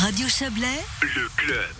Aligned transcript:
Radio 0.00 0.26
Chablais, 0.28 0.80
le 1.02 1.28
club. 1.36 1.76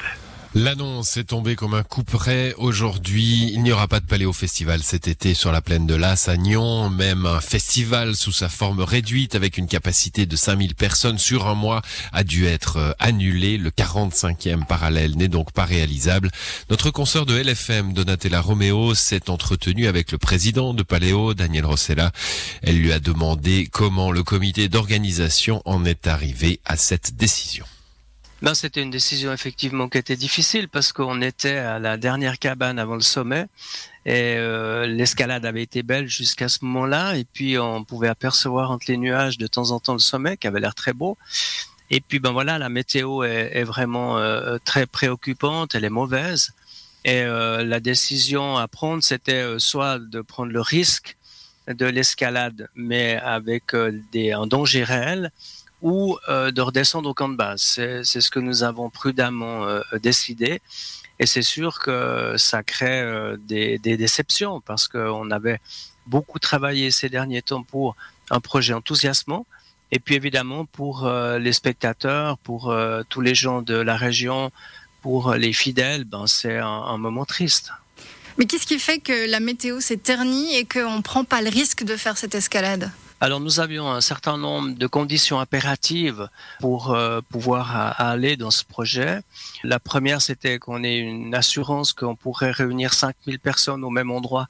L'annonce 0.54 1.16
est 1.16 1.24
tombée 1.24 1.56
comme 1.56 1.72
un 1.72 1.82
coup 1.82 2.04
près 2.04 2.52
aujourd'hui. 2.58 3.50
Il 3.54 3.62
n'y 3.62 3.72
aura 3.72 3.88
pas 3.88 3.98
de 3.98 4.04
Paléo 4.04 4.34
Festival 4.34 4.82
cet 4.82 5.08
été 5.08 5.32
sur 5.32 5.50
la 5.52 5.62
plaine 5.62 5.86
de 5.86 5.94
Las 5.94 6.28
à 6.28 6.36
Nyon. 6.36 6.90
Même 6.90 7.24
un 7.24 7.40
festival 7.40 8.14
sous 8.14 8.32
sa 8.32 8.50
forme 8.50 8.80
réduite 8.80 9.34
avec 9.36 9.56
une 9.56 9.66
capacité 9.66 10.26
de 10.26 10.36
5000 10.36 10.74
personnes 10.74 11.16
sur 11.16 11.46
un 11.46 11.54
mois 11.54 11.80
a 12.12 12.22
dû 12.22 12.44
être 12.44 12.76
euh, 12.76 12.92
annulé. 12.98 13.56
Le 13.56 13.70
45e 13.70 14.66
parallèle 14.66 15.16
n'est 15.16 15.28
donc 15.28 15.52
pas 15.52 15.64
réalisable. 15.64 16.30
Notre 16.68 16.90
consoeur 16.90 17.24
de 17.24 17.40
LFM, 17.40 17.94
Donatella 17.94 18.42
Romeo, 18.42 18.94
s'est 18.94 19.30
entretenue 19.30 19.86
avec 19.86 20.12
le 20.12 20.18
président 20.18 20.74
de 20.74 20.82
Paléo, 20.82 21.32
Daniel 21.32 21.64
Rossella. 21.64 22.12
Elle 22.60 22.76
lui 22.76 22.92
a 22.92 23.00
demandé 23.00 23.66
comment 23.72 24.12
le 24.12 24.22
comité 24.22 24.68
d'organisation 24.68 25.62
en 25.64 25.86
est 25.86 26.06
arrivé 26.06 26.60
à 26.66 26.76
cette 26.76 27.16
décision. 27.16 27.64
Ben, 28.42 28.54
c'était 28.54 28.80
une 28.80 28.90
décision 28.90 29.34
effectivement 29.34 29.90
qui 29.90 29.98
était 29.98 30.16
difficile 30.16 30.68
parce 30.68 30.94
qu'on 30.94 31.20
était 31.20 31.58
à 31.58 31.78
la 31.78 31.98
dernière 31.98 32.38
cabane 32.38 32.78
avant 32.78 32.94
le 32.94 33.02
sommet 33.02 33.46
et 34.06 34.36
euh, 34.38 34.86
l'escalade 34.86 35.44
avait 35.44 35.62
été 35.62 35.82
belle 35.82 36.08
jusqu'à 36.08 36.48
ce 36.48 36.64
moment-là 36.64 37.16
et 37.16 37.24
puis 37.24 37.58
on 37.58 37.84
pouvait 37.84 38.08
apercevoir 38.08 38.70
entre 38.70 38.86
les 38.88 38.96
nuages 38.96 39.36
de 39.36 39.46
temps 39.46 39.72
en 39.72 39.78
temps 39.78 39.92
le 39.92 39.98
sommet 39.98 40.38
qui 40.38 40.46
avait 40.46 40.58
l'air 40.60 40.74
très 40.74 40.94
beau. 40.94 41.18
Et 41.90 42.00
puis 42.00 42.18
ben 42.18 42.30
voilà, 42.30 42.58
la 42.58 42.70
météo 42.70 43.24
est, 43.24 43.50
est 43.58 43.64
vraiment 43.64 44.16
euh, 44.16 44.56
très 44.64 44.86
préoccupante, 44.86 45.74
elle 45.74 45.84
est 45.84 45.90
mauvaise 45.90 46.52
et 47.04 47.20
euh, 47.20 47.62
la 47.62 47.78
décision 47.78 48.56
à 48.56 48.68
prendre 48.68 49.02
c'était 49.02 49.58
soit 49.58 49.98
de 49.98 50.22
prendre 50.22 50.50
le 50.50 50.62
risque 50.62 51.18
de 51.68 51.84
l'escalade 51.84 52.70
mais 52.74 53.16
avec 53.16 53.76
des 54.12 54.32
un 54.32 54.46
danger 54.46 54.82
réel 54.82 55.30
ou 55.82 56.18
euh, 56.28 56.50
de 56.50 56.60
redescendre 56.60 57.08
au 57.08 57.14
camp 57.14 57.28
de 57.28 57.36
base. 57.36 57.62
C'est 57.62 58.04
ce 58.04 58.30
que 58.30 58.40
nous 58.40 58.62
avons 58.62 58.90
prudemment 58.90 59.64
euh, 59.64 59.80
décidé. 60.02 60.60
Et 61.18 61.26
c'est 61.26 61.42
sûr 61.42 61.80
que 61.80 62.34
ça 62.38 62.62
crée 62.62 63.00
euh, 63.00 63.36
des, 63.38 63.78
déceptions 63.78 64.60
parce 64.60 64.88
qu'on 64.88 65.30
avait 65.30 65.60
beaucoup 66.06 66.38
travaillé 66.38 66.90
ces 66.90 67.08
derniers 67.08 67.42
temps 67.42 67.62
pour 67.62 67.96
un 68.30 68.40
projet 68.40 68.74
enthousiasmant. 68.74 69.46
Et 69.92 69.98
puis 69.98 70.14
évidemment 70.14 70.66
pour 70.66 71.10
les 71.10 71.52
spectateurs, 71.52 72.38
pour 72.38 72.72
tous 73.08 73.20
les 73.20 73.34
gens 73.34 73.60
de 73.60 73.74
la 73.74 73.96
région, 73.96 74.52
pour 75.02 75.34
les 75.34 75.52
fidèles, 75.52 76.04
ben 76.04 76.28
c'est 76.28 76.58
un, 76.58 76.68
un 76.68 76.96
moment 76.96 77.24
triste. 77.24 77.72
Mais 78.38 78.44
qu'est-ce 78.44 78.66
qui 78.66 78.78
fait 78.78 79.00
que 79.00 79.28
la 79.28 79.40
météo 79.40 79.80
s'est 79.80 79.96
ternie 79.96 80.54
et 80.54 80.64
qu'on 80.64 80.98
ne 80.98 81.02
prend 81.02 81.24
pas 81.24 81.42
le 81.42 81.50
risque 81.50 81.82
de 81.82 81.96
faire 81.96 82.16
cette 82.16 82.36
escalade? 82.36 82.92
Alors 83.20 83.38
nous 83.38 83.60
avions 83.60 83.90
un 83.90 84.00
certain 84.00 84.38
nombre 84.38 84.74
de 84.74 84.86
conditions 84.86 85.40
impératives 85.40 86.28
pour 86.58 86.92
euh, 86.92 87.20
pouvoir 87.28 87.94
aller 88.00 88.38
dans 88.38 88.50
ce 88.50 88.64
projet. 88.64 89.20
La 89.62 89.78
première, 89.78 90.22
c'était 90.22 90.58
qu'on 90.58 90.82
ait 90.82 90.98
une 90.98 91.34
assurance 91.34 91.92
qu'on 91.92 92.16
pourrait 92.16 92.50
réunir 92.50 92.94
5000 92.94 93.38
personnes 93.38 93.84
au 93.84 93.90
même 93.90 94.10
endroit 94.10 94.48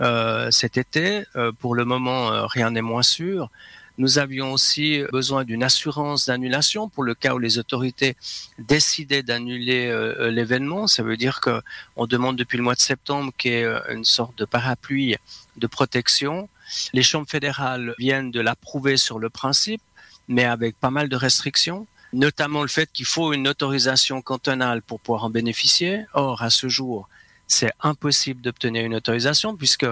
euh, 0.00 0.52
cet 0.52 0.78
été. 0.78 1.24
Euh, 1.34 1.50
pour 1.50 1.74
le 1.74 1.84
moment, 1.84 2.46
rien 2.46 2.70
n'est 2.70 2.82
moins 2.82 3.02
sûr. 3.02 3.50
Nous 3.96 4.18
avions 4.18 4.52
aussi 4.52 5.02
besoin 5.12 5.44
d'une 5.44 5.62
assurance 5.62 6.26
d'annulation 6.26 6.88
pour 6.88 7.04
le 7.04 7.14
cas 7.14 7.34
où 7.34 7.38
les 7.38 7.58
autorités 7.58 8.16
décidaient 8.58 9.22
d'annuler 9.22 9.86
euh, 9.86 10.30
l'événement. 10.30 10.86
Ça 10.86 11.02
veut 11.02 11.16
dire 11.16 11.40
que 11.40 11.62
on 11.96 12.06
demande 12.06 12.36
depuis 12.36 12.56
le 12.56 12.64
mois 12.64 12.74
de 12.74 12.80
septembre 12.80 13.32
qu'il 13.38 13.52
y 13.52 13.54
ait 13.54 13.66
une 13.90 14.04
sorte 14.04 14.36
de 14.38 14.44
parapluie 14.44 15.16
de 15.56 15.66
protection 15.68 16.48
les 16.92 17.02
chambres 17.02 17.28
fédérales 17.28 17.94
viennent 17.98 18.30
de 18.30 18.40
l'approuver 18.40 18.96
sur 18.96 19.18
le 19.18 19.30
principe, 19.30 19.82
mais 20.28 20.44
avec 20.44 20.78
pas 20.78 20.90
mal 20.90 21.08
de 21.08 21.16
restrictions, 21.16 21.86
notamment 22.12 22.62
le 22.62 22.68
fait 22.68 22.90
qu'il 22.92 23.06
faut 23.06 23.32
une 23.32 23.48
autorisation 23.48 24.22
cantonale 24.22 24.82
pour 24.82 25.00
pouvoir 25.00 25.24
en 25.24 25.30
bénéficier. 25.30 26.04
Or, 26.14 26.42
à 26.42 26.50
ce 26.50 26.68
jour, 26.68 27.08
c'est 27.46 27.72
impossible 27.80 28.40
d'obtenir 28.40 28.84
une 28.84 28.94
autorisation 28.94 29.56
puisque 29.56 29.86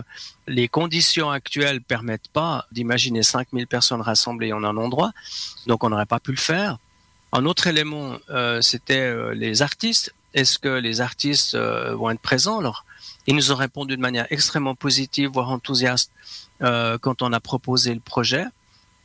les 0.46 0.68
conditions 0.68 1.30
actuelles 1.30 1.80
permettent 1.80 2.28
pas 2.32 2.66
d'imaginer 2.72 3.22
5000 3.22 3.66
personnes 3.66 4.00
rassemblées 4.00 4.52
en 4.52 4.64
un 4.64 4.76
endroit. 4.76 5.12
Donc, 5.66 5.84
on 5.84 5.90
n'aurait 5.90 6.06
pas 6.06 6.20
pu 6.20 6.30
le 6.32 6.38
faire. 6.38 6.78
Un 7.32 7.44
autre 7.46 7.66
élément, 7.66 8.16
euh, 8.30 8.60
c'était 8.60 9.00
euh, 9.00 9.34
les 9.34 9.62
artistes. 9.62 10.14
Est-ce 10.34 10.58
que 10.58 10.68
les 10.68 11.00
artistes 11.00 11.54
euh, 11.54 11.94
vont 11.94 12.10
être 12.10 12.20
présents? 12.20 12.58
Alors, 12.58 12.84
ils 13.26 13.36
nous 13.36 13.52
ont 13.52 13.56
répondu 13.56 13.96
de 13.96 14.00
manière 14.00 14.26
extrêmement 14.30 14.74
positive, 14.74 15.30
voire 15.30 15.50
enthousiaste, 15.50 16.10
euh, 16.62 16.98
quand 16.98 17.22
on 17.22 17.32
a 17.32 17.40
proposé 17.40 17.94
le 17.94 18.00
projet. 18.00 18.44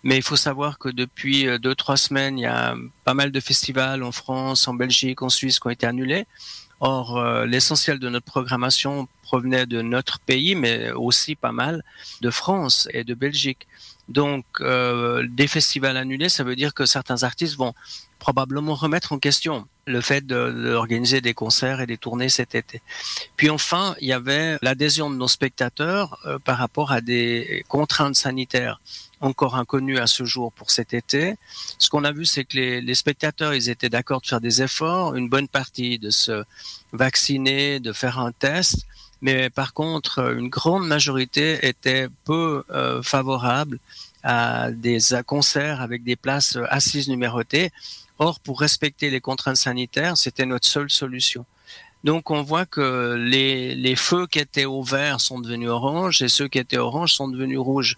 Mais 0.03 0.15
il 0.15 0.23
faut 0.23 0.35
savoir 0.35 0.77
que 0.77 0.89
depuis 0.89 1.47
euh, 1.47 1.57
deux, 1.57 1.75
trois 1.75 1.97
semaines, 1.97 2.37
il 2.37 2.43
y 2.43 2.45
a 2.45 2.75
pas 3.03 3.13
mal 3.13 3.31
de 3.31 3.39
festivals 3.39 4.03
en 4.03 4.11
France, 4.11 4.67
en 4.67 4.73
Belgique, 4.73 5.21
en 5.21 5.29
Suisse 5.29 5.59
qui 5.59 5.67
ont 5.67 5.71
été 5.71 5.85
annulés. 5.85 6.25
Or, 6.79 7.17
euh, 7.17 7.45
l'essentiel 7.45 7.99
de 7.99 8.07
notre 8.09 8.25
programmation 8.25 9.07
provenait 9.23 9.65
de 9.65 9.81
notre 9.81 10.19
pays, 10.19 10.55
mais 10.55 10.91
aussi 10.91 11.35
pas 11.35 11.51
mal 11.51 11.83
de 12.21 12.29
France 12.29 12.87
et 12.91 13.03
de 13.03 13.13
Belgique. 13.13 13.67
Donc, 14.09 14.45
euh, 14.61 15.25
des 15.29 15.47
festivals 15.47 15.97
annulés, 15.97 16.29
ça 16.29 16.43
veut 16.43 16.55
dire 16.55 16.73
que 16.73 16.85
certains 16.85 17.23
artistes 17.23 17.57
vont 17.57 17.73
probablement 18.19 18.75
remettre 18.75 19.13
en 19.13 19.19
question 19.19 19.67
le 19.85 20.01
fait 20.01 20.25
d'organiser 20.27 21.21
des 21.21 21.33
concerts 21.33 21.79
et 21.79 21.87
des 21.87 21.97
tournées 21.97 22.29
cet 22.29 22.55
été. 22.55 22.81
Puis 23.37 23.49
enfin, 23.49 23.95
il 24.01 24.07
y 24.07 24.13
avait 24.13 24.57
l'adhésion 24.61 25.09
de 25.09 25.15
nos 25.15 25.29
spectateurs 25.29 26.19
euh, 26.25 26.39
par 26.39 26.57
rapport 26.57 26.91
à 26.91 26.99
des 26.99 27.63
contraintes 27.69 28.15
sanitaires 28.15 28.81
encore 29.21 29.55
inconnues 29.55 29.97
à 29.97 30.07
ce 30.07 30.25
jour 30.25 30.51
pour 30.51 30.69
cet 30.71 30.93
été. 30.93 31.35
Ce 31.79 31.89
qu'on 31.89 32.03
a 32.03 32.11
vu, 32.11 32.25
c'est 32.25 32.43
que 32.43 32.57
les, 32.57 32.95
spectateurs, 32.95 33.53
ils 33.53 33.69
étaient 33.69 33.89
d'accord 33.89 34.21
de 34.21 34.27
faire 34.27 34.41
des 34.41 34.61
efforts, 34.61 35.15
une 35.15 35.29
bonne 35.29 35.47
partie 35.47 35.97
de 35.97 36.09
se 36.09 36.43
vacciner, 36.93 37.79
de 37.79 37.93
faire 37.93 38.19
un 38.19 38.31
test, 38.31 38.85
mais 39.21 39.49
par 39.49 39.73
contre, 39.73 40.33
une 40.37 40.49
grande 40.49 40.85
majorité 40.85 41.65
était 41.65 42.07
peu 42.25 42.63
euh, 42.69 43.01
favorable 43.01 43.79
à 44.23 44.71
des 44.71 44.99
concerts 45.25 45.81
avec 45.81 46.03
des 46.03 46.15
places 46.15 46.57
assises 46.69 47.07
numérotées. 47.07 47.71
Or, 48.19 48.39
pour 48.39 48.59
respecter 48.59 49.09
les 49.09 49.21
contraintes 49.21 49.57
sanitaires, 49.57 50.17
c'était 50.17 50.45
notre 50.45 50.67
seule 50.67 50.89
solution. 50.89 51.45
Donc, 52.03 52.31
on 52.31 52.41
voit 52.43 52.65
que 52.65 53.15
les, 53.17 53.75
les 53.75 53.95
feux 53.95 54.27
qui 54.27 54.39
étaient 54.39 54.65
au 54.65 54.83
vert 54.83 55.19
sont 55.19 55.39
devenus 55.39 55.69
orange 55.69 56.21
et 56.21 56.29
ceux 56.29 56.47
qui 56.47 56.59
étaient 56.59 56.77
orange 56.77 57.13
sont 57.13 57.27
devenus 57.27 57.59
rouges. 57.59 57.97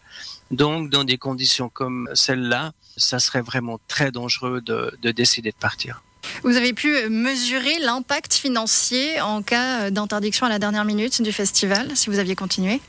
Donc, 0.52 0.90
dans 0.90 1.04
des 1.04 1.18
conditions 1.18 1.70
comme 1.70 2.10
celle-là, 2.14 2.72
ça 2.98 3.20
serait 3.20 3.42
vraiment 3.42 3.80
très 3.88 4.12
dangereux 4.12 4.62
de, 4.62 4.98
de 5.02 5.12
décider 5.12 5.52
de 5.52 5.58
partir. 5.58 6.02
Vous 6.44 6.56
avez 6.56 6.74
pu 6.74 6.90
mesurer 7.10 7.80
l'impact 7.80 8.34
financier 8.34 9.22
en 9.22 9.42
cas 9.42 9.90
d'interdiction 9.90 10.46
à 10.46 10.50
la 10.50 10.60
dernière 10.60 10.86
minute 10.86 11.22
du 11.22 11.32
festival, 11.32 11.96
si 11.96 12.10
vous 12.10 12.20
aviez 12.20 12.36
continué? 12.36 12.82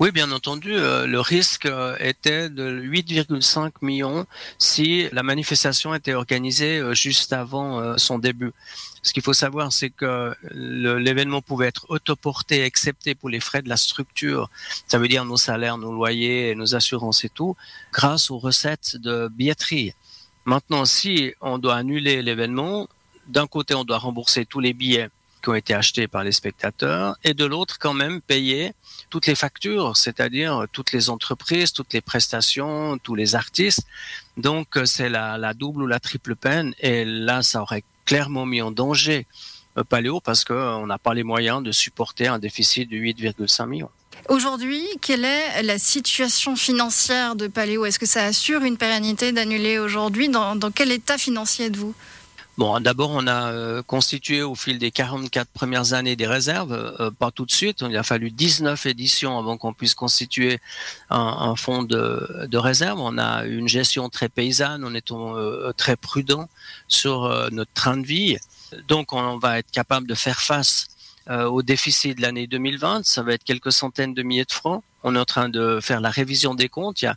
Oui, 0.00 0.12
bien 0.12 0.30
entendu, 0.30 0.74
euh, 0.74 1.08
le 1.08 1.18
risque 1.18 1.66
euh, 1.66 1.96
était 1.98 2.48
de 2.48 2.80
8,5 2.80 3.72
millions 3.82 4.26
si 4.56 5.08
la 5.10 5.24
manifestation 5.24 5.92
était 5.92 6.14
organisée 6.14 6.78
euh, 6.78 6.94
juste 6.94 7.32
avant 7.32 7.98
son 7.98 8.20
début. 8.20 8.52
Ce 9.02 9.12
qu'il 9.12 9.24
faut 9.24 9.32
savoir, 9.32 9.72
c'est 9.72 9.90
que 9.90 10.32
l'événement 10.52 11.42
pouvait 11.42 11.66
être 11.66 11.86
autoporté, 11.88 12.62
excepté 12.62 13.16
pour 13.16 13.28
les 13.28 13.40
frais 13.40 13.60
de 13.60 13.68
la 13.68 13.76
structure, 13.76 14.50
ça 14.86 14.98
veut 14.98 15.08
dire 15.08 15.24
nos 15.24 15.36
salaires, 15.36 15.78
nos 15.78 15.92
loyers, 15.92 16.54
nos 16.54 16.76
assurances 16.76 17.24
et 17.24 17.28
tout, 17.28 17.56
grâce 17.92 18.30
aux 18.30 18.38
recettes 18.38 18.94
de 18.96 19.28
billetterie. 19.28 19.94
Maintenant, 20.44 20.84
si 20.84 21.32
on 21.40 21.58
doit 21.58 21.74
annuler 21.74 22.22
l'événement, 22.22 22.88
d'un 23.26 23.48
côté, 23.48 23.74
on 23.74 23.84
doit 23.84 23.98
rembourser 23.98 24.46
tous 24.46 24.60
les 24.60 24.74
billets 24.74 25.08
qui 25.42 25.48
ont 25.48 25.54
été 25.54 25.74
achetés 25.74 26.08
par 26.08 26.24
les 26.24 26.32
spectateurs, 26.32 27.16
et 27.24 27.34
de 27.34 27.44
l'autre, 27.44 27.78
quand 27.78 27.94
même, 27.94 28.20
payer 28.20 28.72
toutes 29.10 29.26
les 29.26 29.34
factures, 29.34 29.96
c'est-à-dire 29.96 30.66
toutes 30.72 30.92
les 30.92 31.10
entreprises, 31.10 31.72
toutes 31.72 31.92
les 31.92 32.00
prestations, 32.00 32.98
tous 32.98 33.14
les 33.14 33.34
artistes. 33.34 33.82
Donc, 34.36 34.78
c'est 34.84 35.08
la, 35.08 35.38
la, 35.38 35.54
double 35.54 35.82
ou 35.82 35.86
la 35.86 36.00
triple 36.00 36.36
peine, 36.36 36.74
et 36.80 37.04
là, 37.04 37.42
ça 37.42 37.62
aurait 37.62 37.84
clairement 38.04 38.46
mis 38.46 38.62
en 38.62 38.70
danger 38.70 39.26
euh, 39.76 39.84
Paléo 39.84 40.20
parce 40.20 40.44
qu'on 40.44 40.86
n'a 40.86 40.98
pas 40.98 41.14
les 41.14 41.24
moyens 41.24 41.62
de 41.62 41.72
supporter 41.72 42.26
un 42.26 42.38
déficit 42.38 42.88
de 42.88 42.96
8,5 42.96 43.66
millions. 43.66 43.90
Aujourd'hui, 44.28 44.82
quelle 45.00 45.24
est 45.24 45.62
la 45.62 45.78
situation 45.78 46.56
financière 46.56 47.36
de 47.36 47.46
Paléo? 47.46 47.84
Est-ce 47.84 47.98
que 47.98 48.06
ça 48.06 48.24
assure 48.24 48.62
une 48.62 48.76
pérennité 48.76 49.32
d'annuler 49.32 49.78
aujourd'hui? 49.78 50.28
Dans, 50.28 50.58
quel 50.74 50.92
état 50.92 51.18
financier 51.18 51.66
êtes-vous? 51.66 51.94
Bon, 52.58 52.80
d'abord, 52.80 53.10
on 53.12 53.28
a 53.28 53.52
euh, 53.52 53.84
constitué 53.84 54.42
au 54.42 54.56
fil 54.56 54.80
des 54.80 54.90
44 54.90 55.48
premières 55.48 55.92
années 55.92 56.16
des 56.16 56.26
réserves, 56.26 56.72
euh, 56.72 57.08
pas 57.12 57.30
tout 57.30 57.46
de 57.46 57.52
suite. 57.52 57.84
Il 57.88 57.96
a 57.96 58.02
fallu 58.02 58.32
19 58.32 58.84
éditions 58.86 59.38
avant 59.38 59.56
qu'on 59.56 59.72
puisse 59.72 59.94
constituer 59.94 60.58
un, 61.08 61.20
un 61.20 61.54
fonds 61.54 61.84
de, 61.84 62.48
de, 62.48 62.58
réserve. 62.58 62.98
On 62.98 63.16
a 63.16 63.44
une 63.44 63.68
gestion 63.68 64.08
très 64.08 64.28
paysanne, 64.28 64.82
on 64.84 64.92
est 64.92 65.12
euh, 65.12 65.72
très 65.76 65.94
prudent 65.94 66.48
sur 66.88 67.26
euh, 67.26 67.48
notre 67.52 67.72
train 67.74 67.96
de 67.96 68.04
vie. 68.04 68.38
Donc, 68.88 69.12
on 69.12 69.38
va 69.38 69.60
être 69.60 69.70
capable 69.70 70.08
de 70.08 70.16
faire 70.16 70.40
face 70.40 70.88
euh, 71.30 71.44
au 71.44 71.62
déficit 71.62 72.16
de 72.16 72.22
l'année 72.22 72.48
2020. 72.48 73.04
Ça 73.04 73.22
va 73.22 73.34
être 73.34 73.44
quelques 73.44 73.70
centaines 73.70 74.14
de 74.14 74.22
milliers 74.24 74.44
de 74.44 74.52
francs. 74.52 74.82
On 75.04 75.14
est 75.14 75.18
en 75.18 75.24
train 75.24 75.48
de 75.48 75.78
faire 75.80 76.00
la 76.00 76.10
révision 76.10 76.54
des 76.54 76.68
comptes. 76.68 77.02
Il 77.02 77.04
y 77.04 77.08
a 77.08 77.16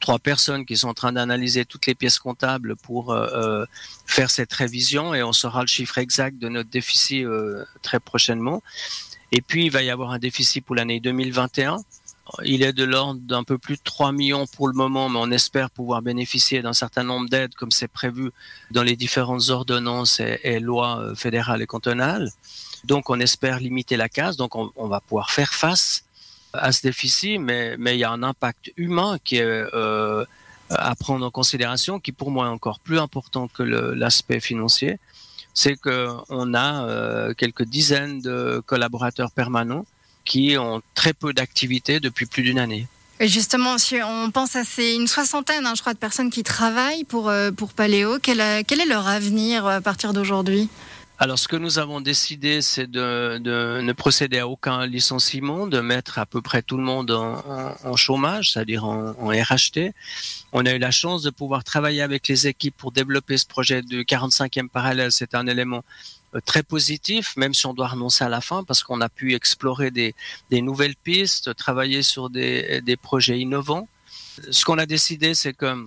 trois 0.00 0.18
personnes 0.18 0.64
qui 0.64 0.76
sont 0.76 0.88
en 0.88 0.94
train 0.94 1.12
d'analyser 1.12 1.64
toutes 1.64 1.86
les 1.86 1.94
pièces 1.94 2.18
comptables 2.18 2.76
pour 2.76 3.16
faire 4.06 4.30
cette 4.30 4.52
révision 4.52 5.14
et 5.14 5.22
on 5.22 5.32
saura 5.32 5.60
le 5.60 5.66
chiffre 5.66 5.98
exact 5.98 6.38
de 6.38 6.48
notre 6.48 6.70
déficit 6.70 7.26
très 7.82 8.00
prochainement. 8.00 8.62
Et 9.32 9.42
puis, 9.42 9.66
il 9.66 9.70
va 9.70 9.82
y 9.82 9.90
avoir 9.90 10.10
un 10.10 10.18
déficit 10.18 10.64
pour 10.64 10.74
l'année 10.74 10.98
2021 10.98 11.78
il 12.44 12.62
est 12.62 12.72
de 12.72 12.84
l'ordre 12.84 13.20
d'un 13.20 13.44
peu 13.44 13.58
plus 13.58 13.76
de 13.76 13.82
3 13.82 14.12
millions 14.12 14.46
pour 14.46 14.68
le 14.68 14.74
moment, 14.74 15.08
mais 15.08 15.18
on 15.20 15.30
espère 15.30 15.70
pouvoir 15.70 16.02
bénéficier 16.02 16.62
d'un 16.62 16.72
certain 16.72 17.02
nombre 17.02 17.28
d'aides 17.28 17.54
comme 17.54 17.70
c'est 17.70 17.88
prévu 17.88 18.30
dans 18.70 18.82
les 18.82 18.96
différentes 18.96 19.48
ordonnances 19.50 20.20
et, 20.20 20.60
lois 20.60 21.00
euh, 21.00 21.14
fédérales 21.14 21.62
et 21.62 21.66
cantonales. 21.66 22.30
Donc 22.84 23.10
on 23.10 23.20
espère 23.20 23.60
limiter 23.60 23.96
la 23.96 24.08
casse, 24.08 24.36
donc 24.36 24.54
on, 24.54 24.88
va 24.88 25.00
pouvoir 25.00 25.30
faire 25.30 25.52
face 25.52 26.04
à 26.52 26.72
ce 26.72 26.82
déficit, 26.82 27.40
mais, 27.40 27.76
il 27.78 27.98
y 27.98 28.04
a 28.04 28.10
un 28.10 28.22
impact 28.22 28.72
humain 28.76 29.18
qui 29.24 29.36
est 29.36 29.44
euh, 29.44 30.24
à 30.70 30.94
prendre 30.94 31.26
en 31.26 31.30
considération, 31.30 31.98
qui 31.98 32.12
pour 32.12 32.30
moi 32.30 32.46
est 32.46 32.50
encore 32.50 32.80
plus 32.80 32.98
important 32.98 33.48
que 33.48 33.62
l'aspect 33.62 34.40
financier. 34.40 34.98
C'est 35.52 35.74
qu'on 35.74 36.54
a 36.54 36.84
euh, 36.84 37.34
quelques 37.34 37.64
dizaines 37.64 38.20
de 38.20 38.62
collaborateurs 38.66 39.32
permanents 39.32 39.84
qui 40.24 40.56
ont 40.56 40.80
très 40.94 41.12
peu 41.12 41.32
d'activité 41.32 41.98
depuis 41.98 42.26
plus 42.26 42.42
d'une 42.42 42.58
année. 42.58 42.86
Et 43.18 43.28
justement, 43.28 43.76
si 43.76 43.96
on 44.02 44.30
pense 44.30 44.56
à 44.56 44.64
ces 44.64 44.94
une 44.94 45.06
soixantaine, 45.06 45.66
hein, 45.66 45.74
je 45.74 45.82
crois, 45.82 45.92
de 45.92 45.98
personnes 45.98 46.30
qui 46.30 46.42
travaillent 46.42 47.04
pour, 47.04 47.28
euh, 47.28 47.50
pour 47.50 47.72
Paléo, 47.72 48.18
quel, 48.22 48.64
quel 48.64 48.80
est 48.80 48.86
leur 48.86 49.08
avenir 49.08 49.66
à 49.66 49.80
partir 49.80 50.12
d'aujourd'hui? 50.12 50.70
Alors, 51.22 51.38
ce 51.38 51.48
que 51.48 51.56
nous 51.56 51.78
avons 51.78 52.00
décidé, 52.00 52.62
c'est 52.62 52.90
de, 52.90 53.36
de, 53.36 53.82
ne 53.82 53.92
procéder 53.92 54.38
à 54.38 54.48
aucun 54.48 54.86
licenciement, 54.86 55.66
de 55.66 55.80
mettre 55.80 56.18
à 56.18 56.24
peu 56.24 56.40
près 56.40 56.62
tout 56.62 56.78
le 56.78 56.82
monde 56.82 57.10
en, 57.10 57.44
en, 57.84 57.96
chômage, 57.96 58.52
c'est-à-dire 58.52 58.86
en, 58.86 59.10
en, 59.10 59.28
RHT. 59.28 59.92
On 60.54 60.64
a 60.64 60.72
eu 60.72 60.78
la 60.78 60.90
chance 60.90 61.22
de 61.22 61.28
pouvoir 61.28 61.62
travailler 61.62 62.00
avec 62.00 62.26
les 62.26 62.46
équipes 62.46 62.74
pour 62.74 62.90
développer 62.90 63.36
ce 63.36 63.44
projet 63.44 63.82
de 63.82 64.02
45e 64.02 64.70
parallèle. 64.70 65.12
C'est 65.12 65.34
un 65.34 65.46
élément 65.46 65.84
euh, 66.34 66.40
très 66.40 66.62
positif, 66.62 67.36
même 67.36 67.52
si 67.52 67.66
on 67.66 67.74
doit 67.74 67.88
renoncer 67.88 68.24
à 68.24 68.30
la 68.30 68.40
fin, 68.40 68.64
parce 68.64 68.82
qu'on 68.82 69.02
a 69.02 69.10
pu 69.10 69.34
explorer 69.34 69.90
des, 69.90 70.14
des 70.50 70.62
nouvelles 70.62 70.96
pistes, 70.96 71.54
travailler 71.54 72.02
sur 72.02 72.30
des, 72.30 72.80
des 72.80 72.96
projets 72.96 73.38
innovants. 73.38 73.88
Ce 74.50 74.64
qu'on 74.64 74.78
a 74.78 74.86
décidé, 74.86 75.34
c'est 75.34 75.52
que 75.52 75.86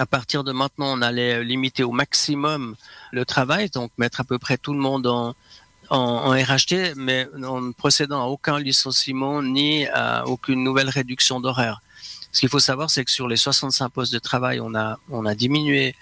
à 0.00 0.06
partir 0.06 0.44
de 0.44 0.52
maintenant, 0.52 0.96
on 0.96 1.02
allait 1.02 1.44
limiter 1.44 1.84
au 1.84 1.92
maximum 1.92 2.74
le 3.12 3.26
travail, 3.26 3.68
donc 3.68 3.90
mettre 3.98 4.22
à 4.22 4.24
peu 4.24 4.38
près 4.38 4.56
tout 4.56 4.72
le 4.72 4.78
monde 4.78 5.06
en, 5.06 5.34
en, 5.90 5.98
en 5.98 6.30
RHT, 6.30 6.94
mais 6.96 7.28
en 7.44 7.60
ne 7.60 7.72
procédant 7.72 8.22
à 8.22 8.24
aucun 8.24 8.58
licenciement 8.58 9.42
ni 9.42 9.86
à 9.88 10.26
aucune 10.26 10.64
nouvelle 10.64 10.88
réduction 10.88 11.38
d'horaire. 11.38 11.82
Ce 12.32 12.40
qu'il 12.40 12.48
faut 12.48 12.60
savoir, 12.60 12.88
c'est 12.88 13.04
que 13.04 13.10
sur 13.10 13.28
les 13.28 13.36
65 13.36 13.90
postes 13.90 14.12
de 14.14 14.18
travail, 14.18 14.58
on 14.58 14.74
a, 14.74 14.98
on 15.10 15.26
a 15.26 15.34
diminué 15.34 15.94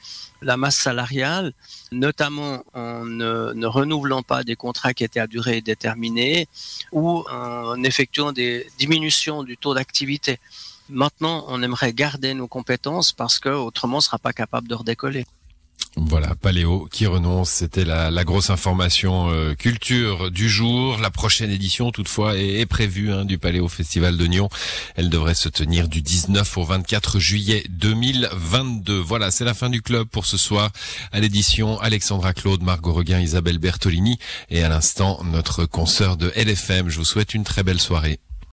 la 0.43 0.57
masse 0.57 0.77
salariale, 0.77 1.53
notamment 1.91 2.63
en 2.75 3.05
ne, 3.05 3.67
renouvelant 3.67 4.23
pas 4.23 4.45
des 4.45 4.55
contrats 4.55 4.95
qui 4.95 5.03
étaient 5.03 5.19
à 5.19 5.27
durée 5.27 5.61
déterminée 5.61 6.47
ou 6.93 7.25
en 7.29 7.83
effectuant 7.83 8.31
des 8.31 8.71
diminutions 8.79 9.43
du 9.43 9.57
taux 9.57 9.75
d'activité. 9.75 10.39
Maintenant, 10.91 11.45
on 11.49 11.63
aimerait 11.63 11.93
garder 11.93 12.35
nos 12.35 12.49
compétences 12.49 13.13
parce 13.13 13.39
que 13.39 13.49
autrement, 13.49 13.97
on 13.97 13.99
ne 13.99 14.03
sera 14.03 14.19
pas 14.19 14.33
capable 14.33 14.69
de 14.69 14.75
redécoller. 14.75 15.27
Voilà, 15.97 16.35
Paléo 16.37 16.89
qui 16.91 17.07
renonce, 17.07 17.51
c'était 17.51 17.85
la, 17.85 18.25
grosse 18.25 18.51
information 18.51 19.31
euh, 19.31 19.55
culture 19.55 20.31
du 20.31 20.49
jour. 20.49 20.99
La 20.99 21.11
prochaine 21.11 21.51
édition, 21.51 21.91
toutefois, 21.91 22.39
est, 22.39 22.67
prévue 22.67 23.13
hein, 23.13 23.25
du 23.25 23.39
Paléo 23.39 23.69
Festival 23.69 24.17
de 24.17 24.27
Nyon. 24.27 24.49
Elle 24.95 25.11
devrait 25.11 25.35
se 25.35 25.49
tenir 25.49 25.89
du 25.89 26.01
19 26.01 26.57
au 26.59 26.65
24 26.65 27.19
juillet 27.19 27.65
2022. 27.71 28.99
Voilà, 28.99 29.31
c'est 29.31 29.45
la 29.45 29.55
fin 29.55 29.71
du 29.71 29.83
club 29.83 30.07
pour 30.07 30.27
ce 30.27 30.37
soir. 30.37 30.71
À 31.11 31.21
l'édition, 31.21 31.81
Alexandra 31.81 32.33
Claude, 32.33 32.63
Margot 32.63 32.93
Reguin, 32.93 33.21
Isabelle 33.21 33.59
Bertolini 33.59 34.19
et 34.51 34.63
à 34.63 34.69
l'instant, 34.69 35.21
notre 35.25 35.65
consoeur 35.65 36.17
de 36.17 36.33
LFM. 36.37 36.89
Je 36.89 36.99
vous 36.99 37.05
souhaite 37.05 37.35
une 37.35 37.45
très 37.45 37.65
belle 37.65 37.81
soirée. 37.81 38.21